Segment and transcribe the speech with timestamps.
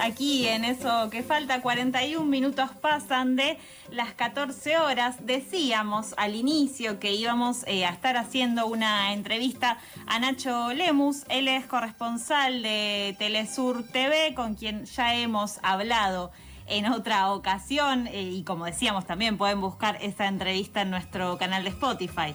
[0.00, 3.58] Aquí en eso que falta, 41 minutos pasan de
[3.92, 5.24] las 14 horas.
[5.24, 9.78] Decíamos al inicio que íbamos eh, a estar haciendo una entrevista
[10.08, 16.32] a Nacho Lemus, él es corresponsal de Telesur TV, con quien ya hemos hablado
[16.66, 21.62] en otra ocasión eh, y como decíamos también pueden buscar esa entrevista en nuestro canal
[21.62, 22.34] de Spotify.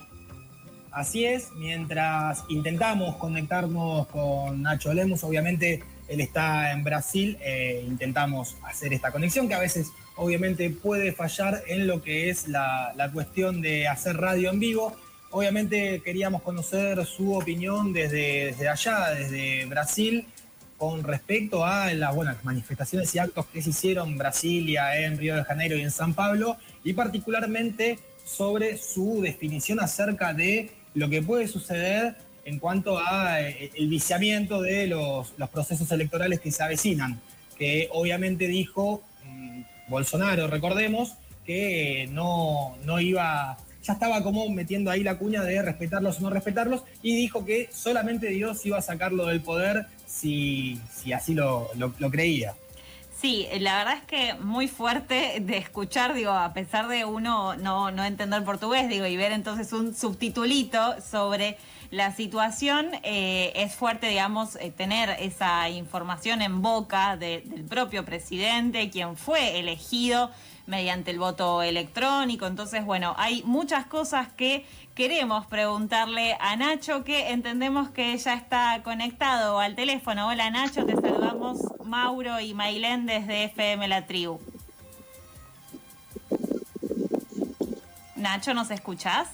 [0.91, 8.55] Así es, mientras intentamos conectarnos con Nacho Lemus, obviamente él está en Brasil, eh, intentamos
[8.63, 13.61] hacer esta conexión que a veces obviamente puede fallar en lo que es la, cuestión
[13.61, 14.95] de hacer radio en vivo.
[15.31, 20.27] Obviamente queríamos conocer su opinión desde, desde allá, desde Brasil,
[20.77, 25.35] con respecto a las, buenas manifestaciones y actos que se hicieron en Brasilia, en Río
[25.35, 31.21] de Janeiro y en San Pablo, y particularmente sobre su definición acerca de lo que
[31.21, 32.15] puede suceder
[32.46, 37.20] en cuanto a eh, el viciamiento de los, procesos electorales que se avecinan,
[37.58, 41.14] que obviamente dijo mm, Bolsonaro, recordemos,
[41.46, 46.30] que no, no iba, ya estaba como metiendo ahí la cuña de respetarlos o no
[46.30, 51.70] respetarlos, y dijo que solamente Dios iba a sacarlo del poder si, si así lo,
[51.76, 52.54] lo creía.
[53.24, 57.90] Sí, la verdad es que muy fuerte de escuchar, digo, a pesar de uno no,
[57.90, 61.57] no entender portugués, digo, y ver entonces un subtitulito sobre
[61.90, 68.90] la situación, eh, es fuerte, digamos, eh, tener esa información en boca del propio presidente,
[68.90, 70.30] quien fue elegido
[70.66, 72.46] mediante el voto electrónico.
[72.46, 74.66] Entonces, bueno, hay muchas cosas que
[74.96, 80.28] queremos preguntarle a Nacho, que entendemos que ya está conectado al teléfono.
[80.28, 84.40] Hola Nacho, te saludamos Mauro y Mailén desde FM La Tribu.
[88.16, 89.30] Nacho, ¿nos escuchás?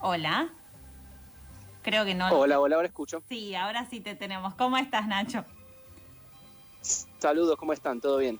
[0.00, 0.48] Hola.
[1.82, 2.28] Creo que no.
[2.28, 3.22] Hola, hola, ahora escucho.
[3.28, 4.54] Sí, ahora sí te tenemos.
[4.54, 5.44] ¿Cómo estás, Nacho?
[7.18, 8.00] Saludos, ¿cómo están?
[8.00, 8.38] ¿Todo bien?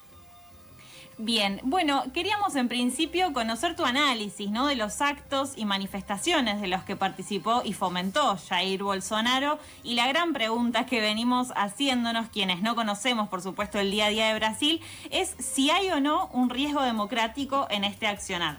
[1.21, 4.69] Bien, bueno, queríamos en principio conocer tu análisis, ¿no?
[4.69, 9.59] De los actos y manifestaciones de los que participó y fomentó Jair Bolsonaro.
[9.83, 14.11] Y la gran pregunta que venimos haciéndonos, quienes no conocemos, por supuesto, el día a
[14.11, 14.81] día de Brasil,
[15.11, 18.59] es si hay o no un riesgo democrático en este accionar.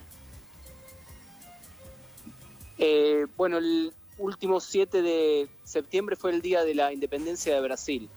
[2.78, 8.10] Eh, bueno, el último 7 de septiembre fue el día de la independencia de Brasil.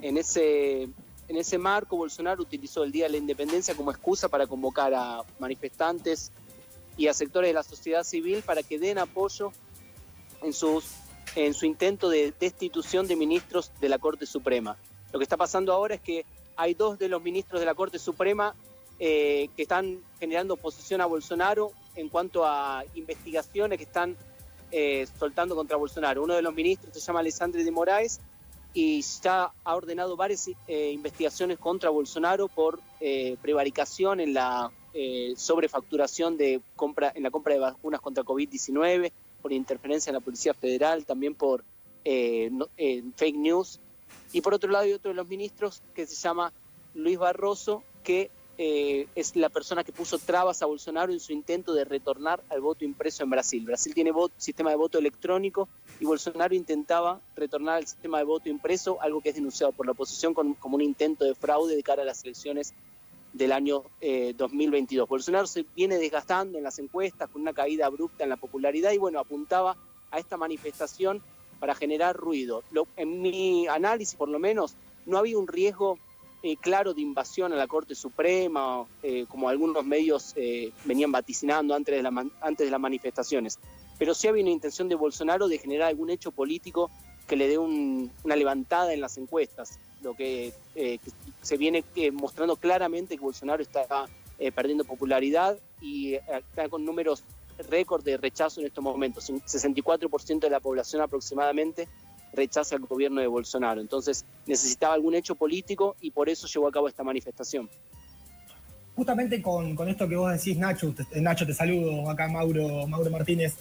[0.00, 0.88] En ese
[1.30, 5.22] en ese marco, Bolsonaro utilizó el Día de la Independencia como excusa para convocar a
[5.38, 6.32] manifestantes
[6.96, 9.52] y a sectores de la sociedad civil para que den apoyo
[10.42, 10.86] en, sus,
[11.36, 14.76] en su intento de destitución de ministros de la Corte Suprema.
[15.12, 16.26] Lo que está pasando ahora es que
[16.56, 18.56] hay dos de los ministros de la Corte Suprema
[18.98, 24.16] eh, que están generando oposición a Bolsonaro en cuanto a investigaciones que están
[24.72, 26.24] eh, soltando contra Bolsonaro.
[26.24, 28.20] Uno de los ministros se llama Alessandro de Moraes
[28.72, 35.34] y ya ha ordenado varias eh, investigaciones contra Bolsonaro por eh, prevaricación en la eh,
[35.36, 40.54] sobrefacturación de compra en la compra de vacunas contra COVID-19, por interferencia en la Policía
[40.54, 41.64] Federal, también por
[42.04, 43.80] fake news.
[44.32, 46.52] Y por otro lado hay otro de los ministros que se llama
[46.94, 48.30] Luis Barroso, que
[48.62, 52.60] eh, es la persona que puso trabas a Bolsonaro en su intento de retornar al
[52.60, 53.64] voto impreso en Brasil.
[53.64, 55.66] Brasil tiene sistema de voto electrónico
[55.98, 59.92] y Bolsonaro intentaba retornar al sistema de voto impreso, algo que es denunciado por la
[59.92, 62.74] oposición como un intento de fraude de cara a las elecciones
[63.32, 63.84] del año
[64.36, 65.06] 2022.
[65.06, 68.92] Eh, Bolsonaro se viene desgastando en las encuestas con una caída abrupta en la popularidad
[68.92, 69.78] y bueno, apuntaba
[70.10, 71.22] a esta manifestación
[71.60, 72.62] para generar ruido.
[72.98, 74.76] en mi análisis, por lo menos,
[75.06, 75.98] no había un riesgo
[76.42, 81.74] eh, claro de invasión a la Corte Suprema, eh, como algunos medios eh, venían vaticinando
[81.74, 82.08] antes de, la,
[82.40, 83.58] antes de las manifestaciones.
[83.98, 86.90] Pero sí había una intención de Bolsonaro de generar algún hecho político
[87.26, 90.52] que le dé una levantada en las encuestas, lo que,
[91.42, 93.86] se viene mostrando claramente que Bolsonaro está
[94.54, 97.22] perdiendo popularidad y está con números
[97.68, 99.28] récord de rechazo en estos momentos.
[99.28, 101.86] Un 64% de la población aproximadamente
[102.32, 103.80] rechaza al gobierno de Bolsonaro.
[103.80, 107.68] Entonces necesitaba algún hecho político y por eso llevó a cabo esta manifestación.
[108.94, 113.54] justamente con, esto que vos decís, Nacho, te, Nacho, te saludo, acá Mauro, Mauro Martínez.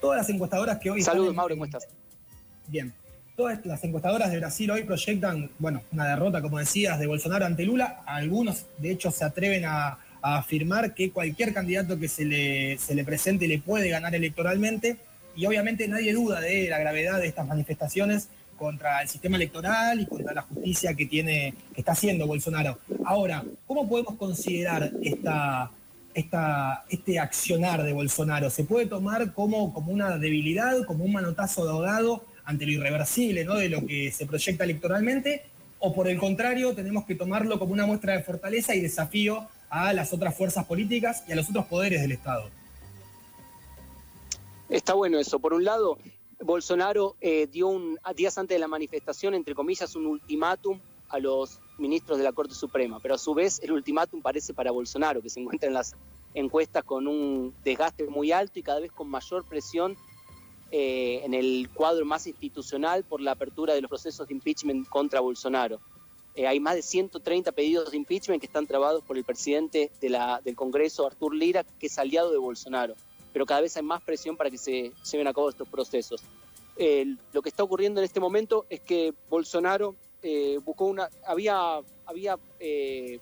[0.00, 1.02] Todas las encuestadoras que hoy...
[1.02, 1.88] Saludos, Mauro, ¿cómo estás?
[2.66, 2.92] Bien.
[3.36, 7.64] Todas las encuestadoras de Brasil hoy proyectan, bueno, una derrota, como decías, de Bolsonaro ante
[7.64, 8.02] Lula.
[8.04, 13.04] Algunos, de hecho, se atreven a, afirmar que cualquier candidato que se le, se le
[13.04, 14.96] presente le puede ganar electoralmente.
[15.38, 20.06] Y obviamente nadie duda de la gravedad de estas manifestaciones contra el sistema electoral y
[20.06, 22.80] contra la justicia que tiene, que está haciendo Bolsonaro.
[23.04, 25.70] Ahora, ¿cómo podemos considerar esta,
[26.88, 28.50] este accionar de Bolsonaro?
[28.50, 33.44] ¿Se puede tomar como, como una debilidad, como un manotazo de ahogado ante lo irreversible
[33.44, 33.54] ¿no?
[33.54, 35.44] de lo que se proyecta electoralmente?
[35.78, 39.92] ¿O por el contrario, tenemos que tomarlo como una muestra de fortaleza y desafío a
[39.92, 42.57] las otras fuerzas políticas y a los otros poderes del Estado?
[44.68, 45.38] Está bueno eso.
[45.38, 45.96] Por un lado,
[46.40, 50.78] Bolsonaro eh, dio un, días antes de la manifestación, entre comillas, un ultimátum
[51.08, 54.70] a los ministros de la Corte Suprema, pero a su vez el ultimátum parece para
[54.70, 55.94] Bolsonaro, que se encuentra en las
[56.34, 59.96] encuestas con un desgaste muy alto y cada vez con mayor presión
[60.70, 65.20] eh, en el cuadro más institucional por la apertura de los procesos de impeachment contra
[65.20, 65.80] Bolsonaro.
[66.34, 70.54] Eh, hay más de 130 pedidos de impeachment que están trabados por el presidente del
[70.54, 72.94] Congreso, Artur Lira, que es aliado de Bolsonaro
[73.38, 76.20] pero cada vez hay más presión para que se lleven a cabo estos procesos.
[77.32, 79.94] lo que está ocurriendo en este momento es que Bolsonaro
[80.24, 83.20] eh, buscó una, había, había eh,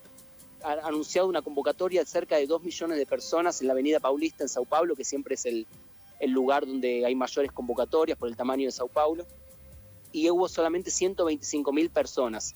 [0.62, 4.48] anunciado una convocatoria de cerca de 2 millones de personas en la Avenida Paulista en
[4.48, 5.66] Sao Paulo, que siempre es el,
[6.18, 9.26] el lugar donde hay mayores convocatorias por el tamaño de Sao Paulo,
[10.12, 12.54] y hubo solamente 125 mil personas,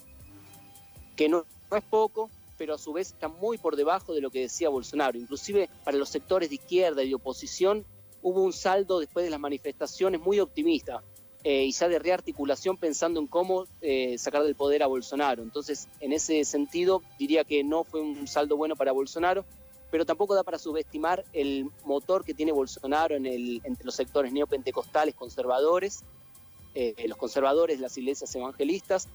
[1.14, 2.30] que no, no es poco,
[2.60, 5.18] pero a su vez está muy por debajo de lo que decía Bolsonaro.
[5.18, 7.86] Inclusive para los sectores de izquierda y de oposición
[8.20, 11.02] hubo un saldo después de las manifestaciones muy optimista
[11.42, 15.42] eh, y ya de rearticulación pensando en cómo eh, sacar del poder a Bolsonaro.
[15.42, 19.46] Entonces, en ese sentido, diría que no fue un saldo bueno para Bolsonaro,
[19.90, 24.34] pero tampoco da para subestimar el motor que tiene Bolsonaro en el, entre los sectores
[24.34, 26.04] neopentecostales conservadores,
[26.74, 29.08] eh, los conservadores, las iglesias evangelistas,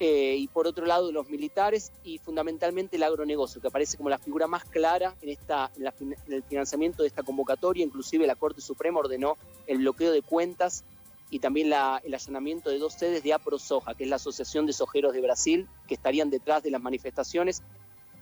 [0.00, 4.18] eh, y por otro lado los militares y fundamentalmente el agronegocio, que aparece como la
[4.18, 7.84] figura más clara en, esta, en, el financiamiento de esta convocatoria.
[7.84, 9.36] Inclusive la Corte Suprema ordenó
[9.66, 10.84] el bloqueo de cuentas
[11.30, 15.12] y también el allanamiento de dos sedes de APROSOJA, que es la Asociación de Sojeros
[15.12, 17.62] de Brasil, que estarían detrás de las manifestaciones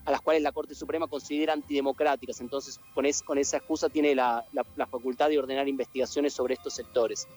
[0.06, 2.40] a las cuales la Corte Suprema considera antidemocráticas.
[2.40, 4.46] Entonces, con, con esa excusa tiene la,
[4.76, 7.28] la facultad de ordenar investigaciones sobre estos sectores.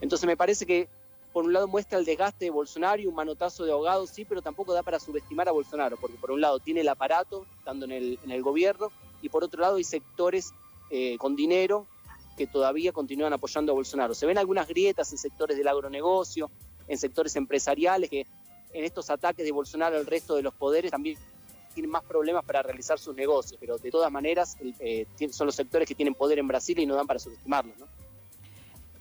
[0.00, 0.88] Entonces, me parece que
[1.36, 4.40] por un lado muestra el desgaste de Bolsonaro y un manotazo de ahogado, sí, pero
[4.40, 7.92] tampoco da para subestimar a Bolsonaro, porque por un lado tiene el aparato, estando en
[7.92, 8.90] el, en el gobierno,
[9.20, 10.54] y por otro lado hay sectores
[10.88, 11.86] eh, con dinero
[12.38, 14.14] que todavía continúan apoyando a Bolsonaro.
[14.14, 16.50] Se ven algunas grietas en sectores del agronegocio,
[16.88, 18.26] en sectores empresariales, que
[18.72, 21.18] en estos ataques de Bolsonaro al resto de los poderes también
[21.74, 25.86] tienen más problemas para realizar sus negocios, pero de todas maneras eh, son los sectores
[25.86, 27.76] que tienen poder en Brasil y no dan para subestimarlos.
[27.78, 28.05] ¿no?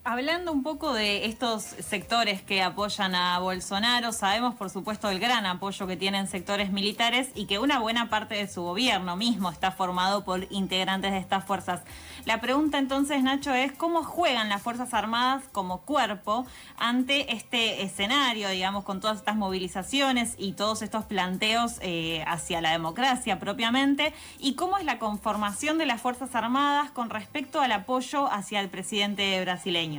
[0.08, 5.48] Hablando un poco de estos sectores que apoyan a Bolsonaro, sabemos por supuesto el gran
[5.48, 9.72] apoyo que tienen sectores militares y que una buena parte de su gobierno mismo está
[9.72, 11.82] formado por integrantes de estas fuerzas.
[12.26, 16.46] La pregunta entonces, Nacho, es cómo juegan las Fuerzas Armadas como cuerpo
[16.78, 22.72] ante este escenario, digamos, con todas estas movilizaciones y todos estos planteos eh, hacia la
[22.72, 28.32] democracia propiamente, y cómo es la conformación de las Fuerzas Armadas con respecto al apoyo
[28.32, 29.95] hacia el presidente brasileño.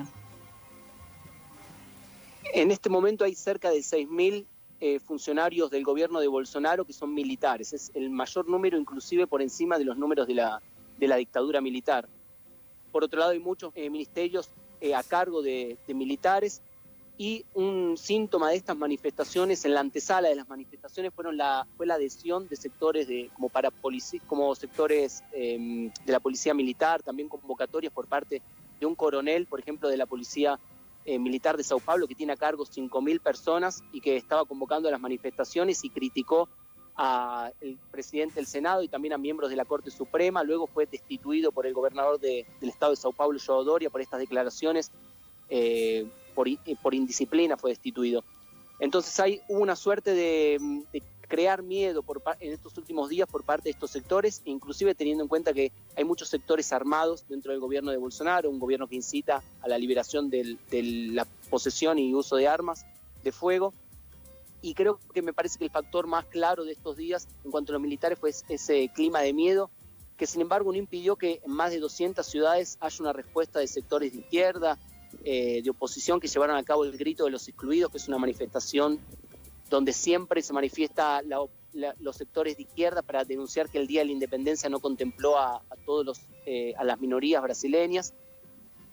[2.53, 4.47] En este momento hay cerca de 6.000
[4.79, 7.73] eh, funcionarios del gobierno de Bolsonaro que son militares.
[7.73, 10.61] Es el mayor número, inclusive por encima de los números de la,
[10.99, 12.09] de la dictadura militar.
[12.93, 14.51] Por otro lado, hay muchos eh, ministerios
[14.81, 16.61] eh, a cargo de, militares
[17.19, 21.87] y un síntoma de estas manifestaciones, en la antesala de las manifestaciones, fueron la, fue
[21.87, 23.71] la adhesión de sectores de, como, para
[24.27, 28.43] como sectores em, de la policía militar, también convocatorias por parte
[28.79, 30.61] de un coronel, por ejemplo, de la policía
[31.07, 34.91] eh, militar de Sao Paulo, que tiene a cargo 5.000 personas y que estaba convocando
[34.91, 36.49] las manifestaciones y criticó
[36.97, 37.53] al
[37.91, 40.43] presidente del Senado y también a miembros de la Corte Suprema.
[40.43, 44.91] Luego fue destituido por el gobernador del estado de Sao Paulo, Doria, por estas declaraciones.
[45.49, 48.25] Eh, por, eh, por, indisciplina fue destituido.
[48.81, 50.59] Entonces hay una suerte de
[51.29, 55.29] crear miedo por, en estos últimos días por parte de estos sectores, inclusive teniendo en
[55.29, 59.43] cuenta que hay muchos sectores armados dentro del gobierno de Bolsonaro, un gobierno que incita
[59.61, 60.57] a la liberación de
[61.13, 62.87] la posesión y uso de armas
[63.23, 63.75] de fuego.
[64.63, 67.73] Y creo que me parece que el factor más claro de estos días en cuanto
[67.73, 69.71] a los militares fue ese clima de miedo,
[70.17, 73.67] que sin embargo no impidió que en más de 200 ciudades haya una respuesta de
[73.67, 74.79] sectores de izquierda,
[75.25, 78.19] eh, de oposición que llevaron a cabo el grito de los excluidos, que es una
[78.19, 78.99] manifestación
[79.69, 81.47] donde siempre se manifiesta la,
[81.99, 85.63] los sectores de izquierda para denunciar que el Día de la Independencia no contempló a,
[85.85, 88.15] todos los, eh, a las minorías brasileñas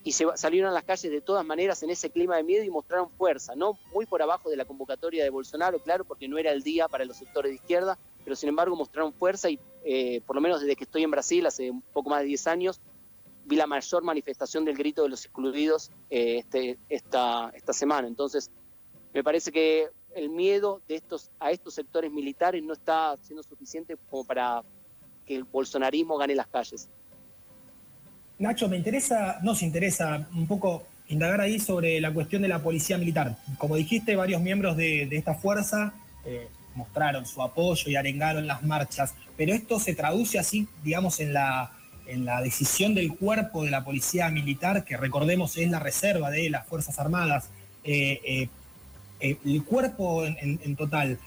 [0.03, 2.69] y se, salieron a las calles de todas maneras en ese clima de miedo y
[2.69, 6.51] mostraron fuerza, no muy por abajo de la convocatoria de Bolsonaro, claro, porque no era
[6.51, 10.35] el día para los sectores de izquierda, pero sin embargo mostraron fuerza y eh, por
[10.35, 12.81] lo menos desde que estoy en Brasil, hace un poco más de 10 años,
[13.45, 18.07] vi la mayor manifestación del grito de los excluidos eh, este, esta, esta semana.
[18.07, 18.51] Entonces,
[19.13, 23.95] me parece que el miedo de estos, a estos sectores militares no está siendo suficiente
[24.09, 24.63] como para
[25.25, 26.89] que el bolsonarismo gane las calles.
[28.39, 32.97] Nacho, me interesa, nos interesa un poco indagar ahí sobre la cuestión de la policía
[32.97, 33.37] militar.
[33.57, 35.93] Como dijiste, varios miembros de, esta fuerza
[36.25, 41.33] eh, mostraron su apoyo y arengaron las marchas, pero esto se traduce así, digamos, en
[41.33, 41.71] la,
[42.07, 46.49] en la decisión del cuerpo de la policía militar, que recordemos es la reserva de
[46.49, 47.49] las Fuerzas Armadas.
[47.83, 48.49] Eh, eh,
[49.19, 51.17] eh, ¿El cuerpo en, total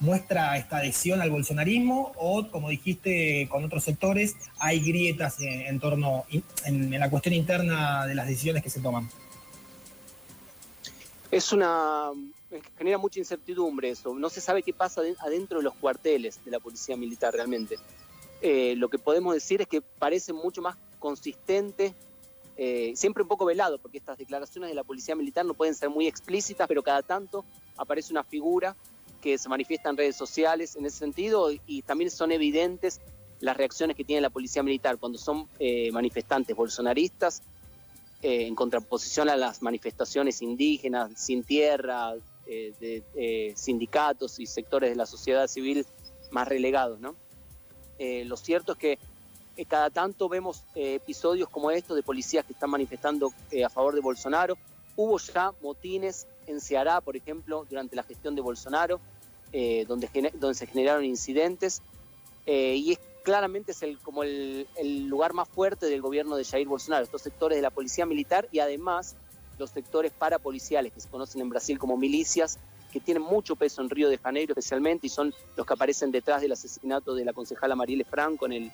[0.00, 6.24] muestra esta adhesión al bolsonarismo o, como dijiste con otros sectores, hay grietas en, torno,
[6.64, 9.08] en, la cuestión interna de las decisiones que se toman?
[11.30, 12.10] Es una
[12.76, 14.14] genera mucha incertidumbre eso.
[14.14, 17.76] No se sabe qué pasa adentro de los cuarteles de la policía militar realmente.
[18.42, 21.94] Eh, lo que podemos decir es que parece mucho más consistente,
[22.62, 25.88] eh, siempre un poco velado, porque estas declaraciones de la policía militar no pueden ser
[25.88, 27.46] muy explícitas, pero cada tanto
[27.78, 28.76] aparece una figura
[29.22, 33.00] que se manifiesta en redes sociales en ese sentido y también son evidentes
[33.40, 37.42] las reacciones que tiene la policía militar cuando son eh, manifestantes bolsonaristas
[38.20, 42.12] en contraposición a las manifestaciones indígenas, sin tierra,
[42.44, 45.86] de sindicatos y sectores de la sociedad civil
[46.30, 47.16] más relegados, ¿no?
[48.00, 48.98] Eh, lo cierto es que
[49.56, 53.32] eh, cada tanto vemos eh, episodios como estos de policías que están manifestando
[53.64, 54.56] a favor de Bolsonaro.
[54.96, 59.00] Hubo ya motines en Ceará, por ejemplo, durante la gestión de Bolsonaro,
[59.86, 61.80] donde, donde se generaron incidentes.
[62.46, 66.66] y es claramente es el, como el, el, lugar más fuerte del gobierno de Jair
[66.66, 69.14] Bolsonaro, estos sectores de la policía militar y además
[69.58, 72.58] los sectores parapoliciales que se conocen en Brasil como milicias,
[72.92, 76.42] que tienen mucho peso en Río de Janeiro especialmente y son los que aparecen detrás
[76.42, 78.72] del asesinato de la concejala Marielle Franco en el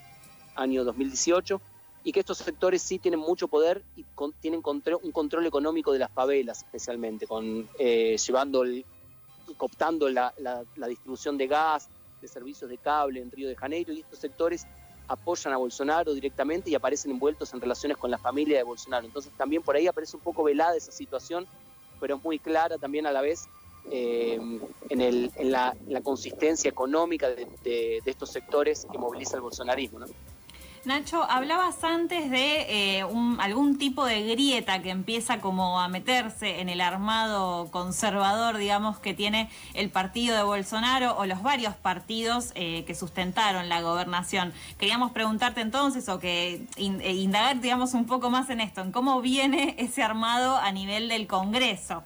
[0.56, 1.60] año 2018
[2.04, 4.04] y que estos sectores sí tienen mucho poder y
[4.40, 8.64] tienen un control económico de las favelas especialmente, con eh, llevando,
[9.56, 10.32] cooptando la,
[10.88, 11.88] distribución de gas,
[12.20, 14.66] de servicios de cable en Río de Janeiro y estos sectores
[15.08, 19.04] apoyan a Bolsonaro directamente y aparecen envueltos en relaciones con la familia de Bolsonaro.
[19.04, 21.46] Entonces también por ahí aparece un poco velada esa situación,
[22.00, 23.48] pero es muy clara también a la vez
[23.90, 24.38] eh,
[24.90, 30.00] en, la, consistencia económica de, estos sectores que moviliza el bolsonarismo.
[30.86, 33.04] Nacho, hablabas antes de eh,
[33.38, 39.12] algún tipo de grieta que empieza como a meterse en el armado conservador, digamos, que
[39.12, 44.52] tiene el partido de Bolsonaro o los varios partidos eh, que sustentaron la gobernación.
[44.78, 49.74] Queríamos preguntarte entonces, o que indagar, digamos, un poco más en esto, en cómo viene
[49.78, 52.04] ese armado a nivel del Congreso.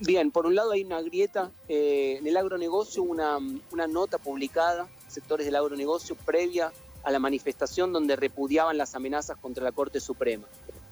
[0.00, 3.36] Bien, por un lado hay una grieta eh, en el agronegocio, una,
[3.70, 9.64] una nota publicada, sectores del agronegocio, previa a la manifestación donde repudiaban las amenazas contra
[9.64, 10.46] la Corte Suprema.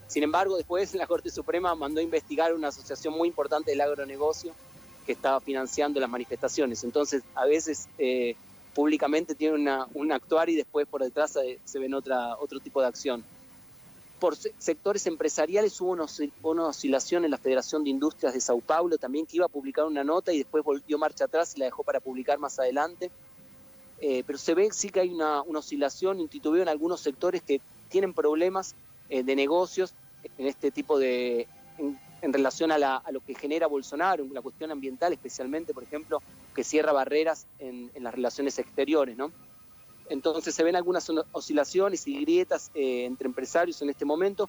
[0.07, 4.53] Sin embargo, después la Corte Suprema mandó a investigar una asociación muy importante del agronegocio
[5.05, 6.83] que estaba financiando las manifestaciones.
[6.85, 8.35] Entonces, a veces eh,
[8.75, 12.81] públicamente tiene una, un actuar y después por detrás se, se ven otra, otro tipo
[12.81, 13.25] de acción
[14.19, 15.93] por sectores empresariales hubo
[16.43, 19.87] una, oscilación en la Federación de Industrias de Sao Paulo también que iba a publicar
[19.87, 23.11] una nota y después volvió marcha atrás y la dejó para publicar más adelante.
[24.01, 27.61] Eh, pero se ve sí que hay una, oscilación, un titubeo en algunos sectores que
[27.89, 28.75] tienen problemas
[29.09, 29.95] eh, de negocios
[30.37, 35.75] en este tipo de, en, relación a, lo que genera Bolsonaro, la cuestión ambiental especialmente,
[35.75, 36.23] por ejemplo,
[36.55, 39.33] que cierra barreras en, en las relaciones exteriores, ¿no?
[40.11, 44.49] Entonces se ven algunas oscilaciones y grietas eh, entre empresarios en este momento.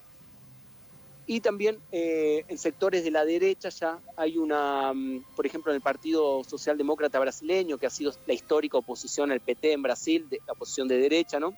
[1.30, 5.76] Y también eh, en sectores de la derecha ya hay una, mm, por ejemplo, en
[5.76, 10.40] el Partido Socialdemócrata Brasileño, que ha sido la histórica oposición al PT en Brasil, de,
[10.44, 11.54] la oposición de derecha, ¿no?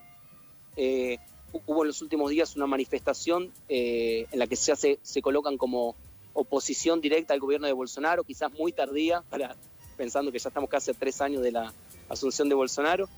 [0.77, 1.17] Eh,
[1.67, 5.97] hubo en los últimos días una manifestación en la que ya se, se colocan como
[6.35, 9.57] oposición directa al gobierno de Bolsonaro, quizás muy tardía, para,
[9.97, 11.73] pensando que ya estamos casi a tres años de la
[12.11, 13.09] asunción de Bolsonaro,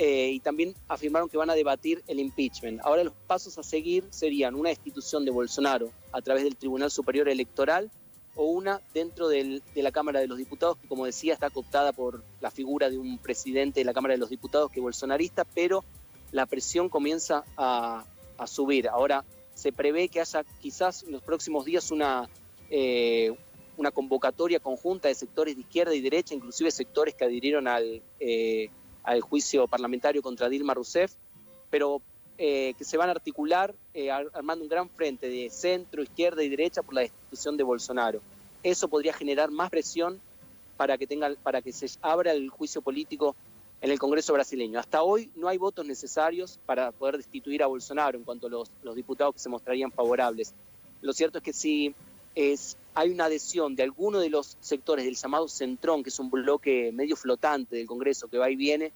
[0.00, 2.80] eh, y también afirmaron que van a debatir el impeachment.
[2.84, 7.28] Ahora los pasos a seguir serían una destitución de Bolsonaro a través del Tribunal Superior
[7.28, 7.90] Electoral
[8.36, 12.22] o una dentro de la Cámara de los Diputados, que como decía está cooptada por
[12.40, 15.84] la figura de un presidente de la Cámara de los Diputados que es bolsonarista, pero
[16.30, 18.04] la presión comienza a,
[18.46, 18.88] subir.
[18.88, 22.28] Ahora se prevé que haya quizás en los próximos días una,
[22.70, 23.34] eh,
[23.76, 28.70] una convocatoria conjunta de sectores de izquierda y derecha, inclusive sectores que adhirieron al, eh,
[29.08, 31.14] al juicio parlamentario contra Dilma Rousseff,
[31.70, 32.02] pero
[32.36, 36.50] eh, que se van a articular eh, armando un gran frente de centro, izquierda y
[36.50, 38.20] derecha por la destitución de Bolsonaro.
[38.62, 40.20] Eso podría generar más presión
[40.76, 43.34] para que, tenga, para que se abra el juicio político
[43.80, 44.78] en el Congreso brasileño.
[44.78, 48.70] Hasta hoy no hay votos necesarios para poder destituir a Bolsonaro en cuanto a los,
[48.82, 50.52] los diputados que se mostrarían favorables.
[51.00, 51.94] Lo cierto es que si
[52.34, 56.30] es, hay una adhesión de alguno de los sectores del llamado Centrón, que es un
[56.30, 58.92] bloque medio flotante del Congreso que va y viene,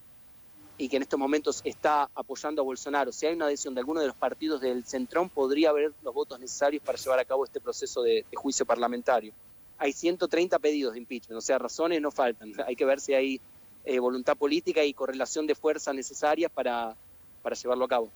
[0.76, 4.00] y que en estos momentos está apoyando a Bolsonaro, si hay una adhesión de alguno
[4.00, 7.61] de los partidos del Centrón, podría haber los votos necesarios para llevar a cabo este
[7.61, 9.32] proceso de, juicio parlamentario.
[9.78, 12.54] Hay 130 pedidos de impeachment, o sea, razones no faltan.
[12.66, 13.40] Hay que ver si hay
[13.85, 16.97] eh, voluntad política y correlación de fuerzas necesarias para,
[17.40, 18.11] para llevarlo a cabo.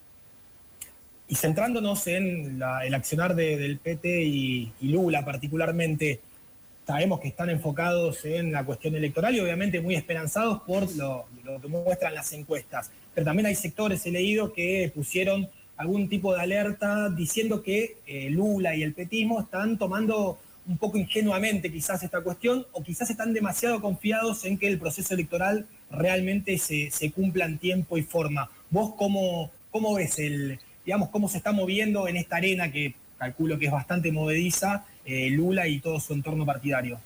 [1.28, 6.20] Y centrándonos en el accionar del PT y, Lula particularmente,
[6.86, 11.26] sabemos que están enfocados en la cuestión electoral y obviamente muy esperanzados por lo,
[11.60, 12.90] que muestran las encuestas.
[13.12, 18.30] Pero también hay sectores, he leído, que pusieron algún tipo de alerta diciendo que eh,
[18.30, 23.32] Lula y el petismo están tomando un poco ingenuamente quizás esta cuestión o quizás están
[23.32, 28.50] demasiado confiados en que el proceso electoral realmente se, cumpla en tiempo y forma.
[28.70, 33.58] ¿Vos cómo, cómo ves el, digamos, cómo se está moviendo en esta arena que calculo
[33.58, 37.00] que es bastante movediza eh, Lula y todo su entorno partidario.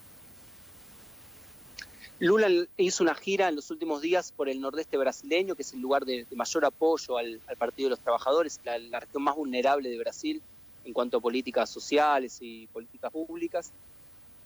[2.18, 5.80] Lula hizo una gira en los últimos días por el nordeste brasileño, que es el
[5.80, 10.42] lugar de, mayor apoyo al, Partido de los Trabajadores, la, región más vulnerable de Brasil
[10.84, 13.72] en cuanto a políticas sociales y políticas públicas.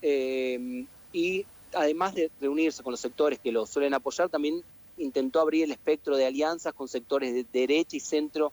[0.02, 4.62] Eh, y además de reunirse con los sectores que lo suelen apoyar, también
[4.96, 8.52] intentó abrir el espectro de alianzas con sectores de derecha y centro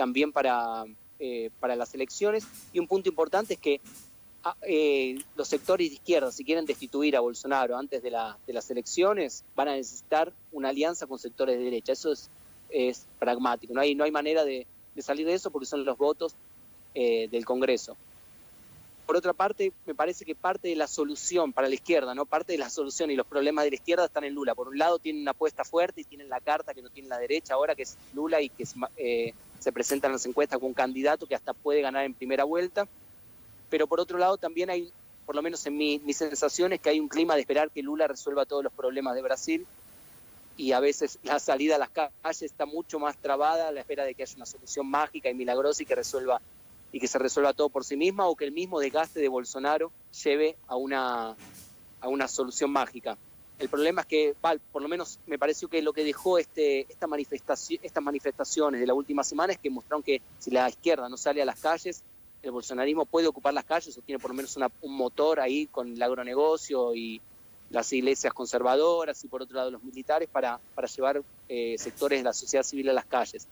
[0.00, 0.84] también para,
[1.18, 2.46] eh, para las elecciones.
[2.72, 3.80] Y un punto importante es que
[4.42, 9.44] Ah, eh, los sectores de izquierda, si quieren destituir a Bolsonaro antes de, las elecciones,
[9.54, 11.92] van a necesitar una alianza con sectores de derecha.
[11.92, 12.12] Eso
[12.70, 13.74] es, pragmático.
[13.74, 14.66] No hay, no hay manera de,
[14.98, 16.34] salir de eso porque son los votos
[16.94, 17.96] eh, del Congreso.
[19.04, 22.52] Por otra parte, me parece que parte de la solución para la izquierda, no parte
[22.52, 24.54] de la solución y los problemas de la izquierda están en Lula.
[24.54, 27.18] Por un lado tienen una apuesta fuerte y tienen la carta que no tiene la
[27.18, 28.64] derecha ahora, que es Lula y que
[28.96, 32.44] eh, se presenta en las encuestas con un candidato que hasta puede ganar en primera
[32.44, 32.88] vuelta
[33.70, 34.92] pero por otro lado también hay,
[35.24, 38.08] por lo menos en mi, mis sensaciones, que hay un clima de esperar que Lula
[38.08, 39.66] resuelva todos los problemas de Brasil
[40.56, 44.04] y a veces la salida a las calles está mucho más trabada a la espera
[44.04, 46.42] de que haya una solución mágica y milagrosa y que resuelva
[46.92, 49.92] y que se resuelva todo por sí misma o que el mismo desgaste de Bolsonaro
[50.24, 51.36] lleve a una,
[52.00, 53.16] a una solución mágica.
[53.60, 54.34] El problema es que,
[54.72, 58.86] por lo menos me pareció que lo que dejó este, esta manifestación, estas manifestaciones de
[58.86, 62.02] la última semana es que mostraron que si la izquierda no sale a las calles,
[62.42, 65.92] el bolsonarismo puede ocupar las calles o tiene por lo menos un motor ahí con
[65.92, 67.20] el agronegocio y
[67.68, 70.58] las iglesias conservadoras y por otro lado los militares para,
[70.96, 73.46] llevar eh, sectores de la sociedad civil a las calles.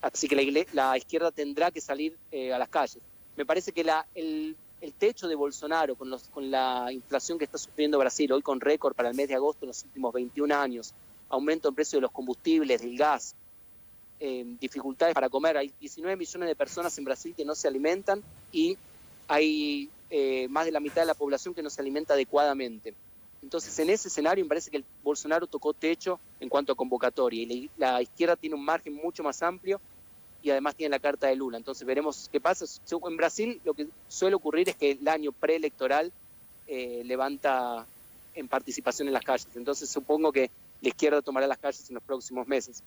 [0.00, 2.98] Así que la, izquierda tendrá que salir eh, a las calles.
[3.36, 4.56] Me parece que la, el,
[4.94, 8.94] techo de Bolsonaro, con, los, con la inflación que está sufriendo Brasil, hoy con récord
[8.94, 10.94] para el mes de agosto en los últimos 21 años,
[11.28, 13.34] aumento en precio de los combustibles, del gas,
[14.18, 15.56] eh, dificultades para comer.
[15.56, 18.22] Hay 19 millones de personas en Brasil que no se alimentan
[18.52, 18.76] y
[19.28, 22.94] hay eh, más de la mitad de la población que no se alimenta adecuadamente.
[23.42, 27.42] Entonces, en ese escenario me parece que el Bolsonaro tocó techo en cuanto a convocatoria
[27.42, 29.80] y la, izquierda tiene un margen mucho más amplio
[30.42, 31.56] y además tiene la carta de Lula.
[31.56, 32.64] Entonces, veremos qué pasa.
[32.90, 36.12] En Brasil lo que suele ocurrir es que el año preelectoral
[36.66, 37.86] eh, levanta
[38.34, 39.48] en participación en las calles.
[39.54, 42.82] Entonces, supongo que la izquierda tomará las calles en los próximos meses.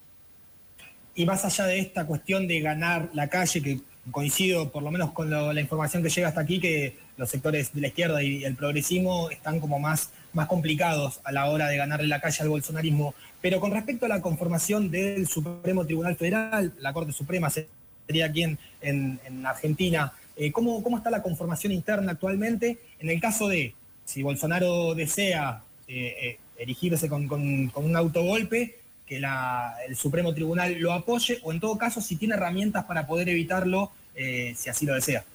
[1.15, 3.79] Y más allá de esta cuestión de ganar la calle, que
[4.11, 7.81] coincido por lo menos con la información que llega hasta aquí, que los sectores de
[7.81, 12.07] la izquierda y el progresismo están como más, más complicados a la hora de ganarle
[12.07, 13.13] la calle al bolsonarismo.
[13.41, 18.43] Pero con respecto a la conformación del Supremo Tribunal Federal, la Corte Suprema sería aquí
[18.43, 22.79] en, en, Argentina, eh, ¿cómo, ¿cómo, está la conformación interna actualmente?
[22.99, 23.73] En el caso de,
[24.05, 29.17] si Bolsonaro desea eh, eh, erigirse con, con un autogolpe, que
[29.87, 33.91] el Supremo Tribunal lo apoye o en todo caso si tiene herramientas para poder evitarlo
[34.15, 35.25] eh, si así lo desea.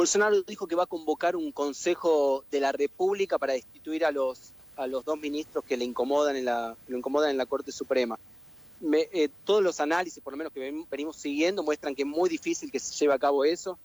[0.00, 4.54] Bolsonaro dijo que va a convocar un Consejo de la República para destituir a los,
[4.76, 8.18] a los dos ministros que le incomodan en la, lo incomodan en la Corte Suprema.
[8.92, 12.70] Eh, todos los análisis, por lo menos que venimos siguiendo, muestran que es muy difícil
[12.70, 13.78] que se lleve a cabo eso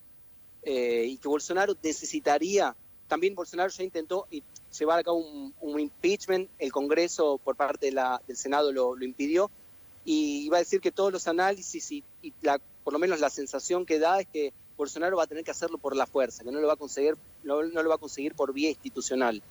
[0.63, 2.73] eh, y que Bolsonaro necesitaría,
[3.09, 4.25] también Bolsonaro ya intentó,
[4.79, 9.51] llevar a cabo un, impeachment, el Congreso por parte del Senado lo, impidió,
[10.05, 12.05] y iba a decir que todos los análisis y,
[12.85, 15.77] por lo menos la sensación que da es que Bolsonaro va a tener que hacerlo
[15.77, 18.53] por la fuerza, que no lo va a conseguir, no, lo va a conseguir por
[18.53, 19.41] vía institucional.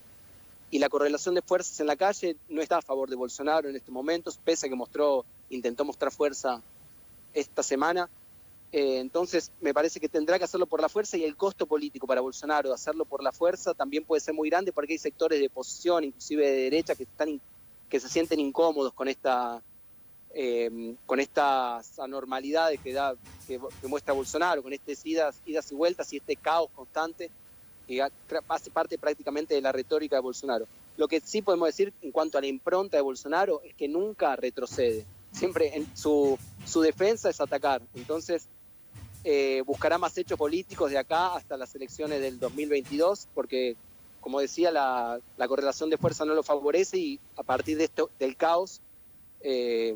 [0.70, 3.76] Y la correlación de fuerzas en la calle no está a favor de Bolsonaro en
[3.76, 6.60] estos momentos, pese a que mostró, intentó mostrar fuerza
[7.32, 8.08] esta semana.
[8.72, 12.06] Eh, entonces, me parece que tendrá que hacerlo por la fuerza y el costo político
[12.06, 15.38] para Bolsonaro de hacerlo por la fuerza también puede ser muy grande porque hay sectores
[15.38, 17.40] de oposición, inclusive de derecha, que, están,
[17.88, 19.62] que se sienten incómodos con esta
[20.36, 23.14] eh, con estas anormalidades que, da,
[23.46, 27.30] que, muestra Bolsonaro, con estas idas, idas y vueltas y este caos constante
[27.86, 30.66] que hace parte prácticamente de la retórica de Bolsonaro.
[30.96, 34.34] Lo que sí podemos decir en cuanto a la impronta de Bolsonaro es que nunca
[34.36, 35.06] retrocede.
[35.32, 37.82] Siempre en su, su defensa es atacar.
[37.94, 38.48] Entonces,
[39.22, 43.76] eh, buscará más hechos políticos de acá hasta las elecciones del 2022, porque,
[44.20, 48.10] como decía, la, la correlación de fuerza no lo favorece y a partir de esto,
[48.18, 48.80] del caos
[49.46, 49.94] eh,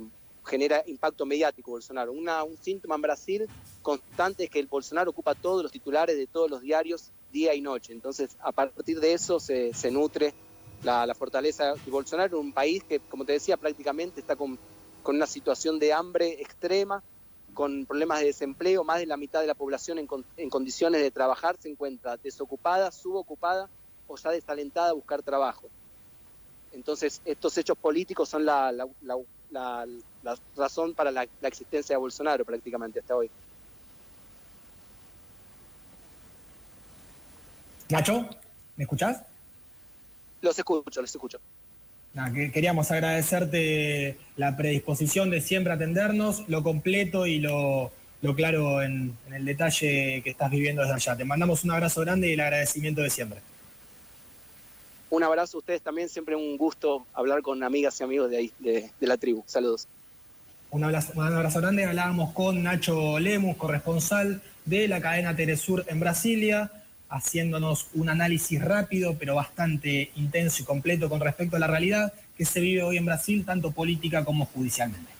[0.48, 2.12] genera impacto mediático Bolsonaro.
[2.12, 3.46] Una, un síntoma en Brasil
[3.82, 7.60] constante es que el Bolsonaro ocupa todos los titulares de todos los diarios día y
[7.60, 7.92] noche.
[7.92, 10.34] Entonces, a partir de eso se, se nutre
[10.82, 14.58] la, la, fortaleza de Bolsonaro, un país que, como te decía, prácticamente está con,
[15.02, 17.02] con, una situación de hambre extrema,
[17.52, 21.10] con problemas de desempleo, más de la mitad de la población en, en condiciones de
[21.10, 23.68] trabajar se encuentra desocupada, subocupada
[24.06, 25.68] o ya desalentada a buscar trabajo.
[26.72, 29.16] Entonces, estos hechos políticos son la, la, la,
[29.50, 29.86] la
[30.56, 33.30] razón para la, existencia de Bolsonaro prácticamente hasta hoy.
[37.88, 38.28] Nacho,
[38.76, 39.22] ¿me escuchás?
[40.42, 41.40] Los escucho, los escucho.
[42.52, 49.34] queríamos agradecerte la predisposición de siempre atendernos, lo completo y lo, lo claro en, en,
[49.34, 51.16] el detalle que estás viviendo desde allá.
[51.16, 53.40] Te mandamos un abrazo grande y el agradecimiento de siempre.
[55.10, 58.52] Un abrazo a ustedes también, siempre un gusto hablar con amigas y amigos de ahí,
[58.58, 59.42] de, la tribu.
[59.46, 59.88] Saludos.
[60.70, 61.84] Un abrazo, un abrazo grande.
[61.84, 66.70] Hablábamos con Nacho Lemus, corresponsal de la cadena Telesur en Brasilia,
[67.08, 72.44] haciéndonos un análisis rápido, pero bastante intenso y completo con respecto a la realidad que
[72.44, 75.17] se vive hoy en Brasil, tanto política como judicialmente.